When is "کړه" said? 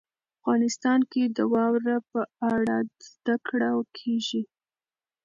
3.47-3.71